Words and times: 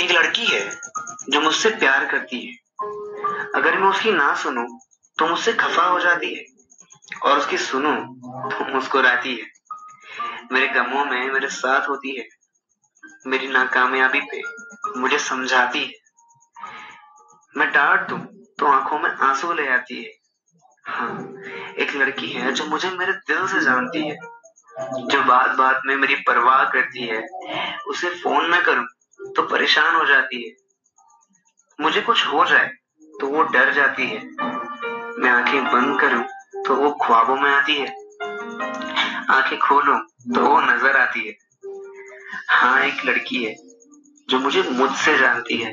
एक 0.00 0.10
लड़की 0.10 0.44
है 0.46 0.60
जो 1.30 1.40
मुझसे 1.40 1.70
प्यार 1.70 2.04
करती 2.06 2.40
है। 2.40 2.54
अगर 3.54 3.78
मैं 3.78 3.88
उसकी 3.88 4.12
ना 4.12 4.34
सुनूं 4.34 4.66
तो 5.18 5.26
मुझसे 5.26 5.52
खफा 5.52 5.84
हो 5.84 5.98
जाती 6.00 6.34
है, 6.34 6.44
और 7.22 7.38
उसकी 7.38 7.58
सुनूं 7.58 7.96
तो 8.50 8.64
मुस्कुराती 8.74 9.34
है। 9.34 9.46
मेरे 10.52 10.68
गमों 10.68 11.04
में 11.04 11.30
मेरे 11.32 11.48
साथ 11.48 11.88
होती 11.88 12.16
है, 12.18 12.26
मेरी 13.26 13.48
नाकामयाबी 13.48 14.20
पे 14.32 14.42
मुझे 14.96 15.18
समझाती 15.18 15.84
है। 15.84 15.92
मैं 17.56 17.70
डांट 17.72 18.08
दूँ 18.08 18.18
तो 18.58 18.66
आँखों 18.66 18.98
में 18.98 19.10
आँसू 19.10 19.52
ले 19.52 19.68
आती 19.68 20.02
है। 20.02 20.10
हाँ 20.86 21.10
एक 21.78 21.94
लड़की 21.96 22.28
है 22.28 22.52
जो 22.52 22.64
मुझे 22.64 22.90
मेरे 22.90 23.12
दिल 23.12 23.46
से 23.46 23.60
जानती 23.60 24.06
है, 24.08 24.16
जो 25.02 25.22
बात 25.22 25.56
बात 25.56 25.80
में 25.86 25.94
मेरी 25.96 26.14
परवाह 26.22 26.64
करती 26.64 27.06
है, 27.06 27.22
उसे 27.88 28.10
फ़ोन 28.14 28.54
न 28.54 28.60
करूँ 28.62 28.84
तो 29.36 29.42
परेशान 29.42 29.94
हो 29.96 30.04
जाती 30.06 30.42
है। 30.44 30.54
मुझे 31.78 32.00
कुछ 32.00 32.26
हो 32.26 32.44
जाए 32.44 32.70
तो 33.20 33.26
वो 33.26 33.42
डर 33.42 33.72
जाती 33.72 34.06
है। 34.06 34.18
मैं 35.18 35.30
आँखें 35.30 35.64
बंद 35.64 36.00
करूँ 36.00 36.24
तो 36.66 36.74
वो 36.74 36.90
ख्वाबों 37.02 37.36
में 37.36 37.50
आती 37.50 37.74
है। 37.74 37.88
आँखें 39.30 39.58
खोलूं 39.58 39.98
तो 40.34 40.40
वो 40.40 40.60
नज़र 40.60 40.96
आती 40.96 41.26
है। 41.28 41.34
हाँ 42.50 42.80
एक 42.80 43.04
लड़की 43.06 43.44
है, 43.44 43.54
जो 44.28 44.38
मुझे 44.38 44.62
मुझसे 44.62 45.18
जानती 45.18 45.56
है। 45.56 45.72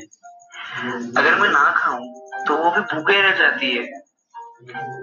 अगर 1.17 1.35
मैं 1.35 1.49
ना 1.49 1.71
खाऊं 1.77 2.07
तो 2.47 2.57
वो 2.57 2.71
भी 2.71 2.81
भूखे 2.93 3.21
रह 3.21 3.37
जाती 3.37 3.71
है। 3.71 3.83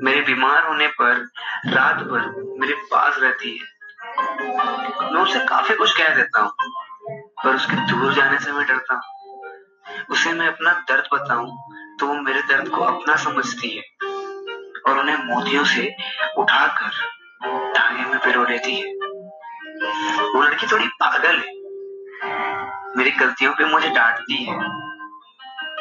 मेरे 0.02 0.21
बीमार 0.21 0.66
होने 0.66 0.87
पर 0.87 1.29
रात 1.66 1.97
भर 1.97 2.57
मेरे 2.61 2.75
पास 2.91 3.19
रहती 3.19 3.57
है। 3.59 3.66
मैं 5.13 5.23
उसे 5.23 5.45
काफ़ी 5.47 5.75
कुछ 5.75 5.97
कह 5.97 6.15
देता 6.15 6.41
हूँ। 6.41 6.77
पर 7.45 7.55
उसके 7.55 7.77
दूर 7.87 8.15
जाने 8.15 8.38
से 8.38 8.52
मैं 8.52 8.66
डरता 8.66 8.95
हूँ। 8.95 9.02
उसे 10.10 10.33
मैं 10.33 10.46
अपना 10.48 10.73
दर्द 10.88 11.09
बताऊँ 11.15 11.46
तो 12.01 12.07
वो 12.07 12.15
मेरे 12.15 12.40
दर्द 12.43 12.68
को 12.68 12.80
अपना 12.80 13.16
समझती 13.16 13.68
है 13.76 13.82
और 14.88 14.99
उन्हें 14.99 15.16
मोतियों 15.24 15.65
से 15.65 15.95
उठाकर 16.38 16.90
धागे 17.74 18.04
में 18.04 18.18
पिरो 18.18 18.45
लेती 18.45 18.74
है। 18.74 18.93
वो 20.35 20.43
लड़की 20.43 20.66
थोड़ी 20.66 20.87
पागल 21.02 21.37
है। 21.37 21.57
मेरी 22.96 23.10
गलतियों 23.10 23.52
पे 23.52 23.65
मुझे 23.65 23.88
डांटती 23.88 24.45
है। 24.45 24.57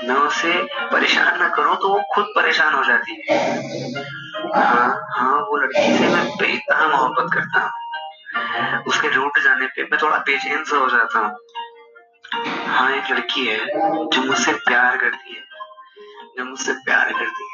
मैं 0.08 0.16
उसे 0.16 0.52
परेशान 0.92 1.40
ना 1.40 1.48
करूँ 1.50 1.76
तो 1.76 1.90
वो 1.90 2.02
खुद 2.14 2.26
परेशान 2.36 2.74
हो 2.74 2.84
जाती 2.84 3.22
है। 3.22 3.38
हाँ 4.56 5.08
हाँ 5.12 5.38
वो 5.42 5.58
लड़की 5.58 5.98
से 5.98 6.08
मैं 6.08 6.28
बेतहा 6.30 6.88
मोहब्बत 6.88 7.34
करता 7.34 7.60
हूँ। 7.60 8.84
उसके 8.88 9.08
रूट 9.08 9.40
जाने 9.58 9.68
पे 9.68 9.84
मैं 9.84 10.00
थोड़ा 10.02 10.18
बेचैन 10.18 10.64
सा 10.64 10.78
हो 10.78 10.90
जाता 10.90 11.20
हूँ। 11.20 11.38
हाँ 12.68 12.92
एक 12.92 13.12
लड़की 13.12 13.46
है 13.48 13.66
जो 14.08 14.22
मुझसे 14.22 14.54
प्यार 14.54 14.98
करती 14.98 15.36
है। 15.36 15.44
जो 16.38 16.46
मुझसे 16.46 16.74
प्यार 16.74 17.14
करती 17.14 17.44
है। 17.44 17.47